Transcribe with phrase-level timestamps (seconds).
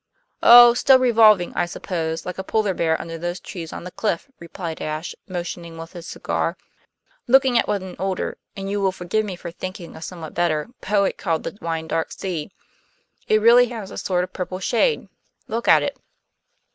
[0.41, 4.31] "Oh, still revolving, I suppose, like a polar bear under those trees on the cliff,"
[4.39, 6.57] replied Ashe, motioning with his cigar,
[7.27, 10.69] "looking at what an older (and you will forgive me for thinking a somewhat better)
[10.81, 12.49] poet called the wine dark sea.
[13.27, 15.07] It really has a sort of purple shade;
[15.47, 15.99] look at it."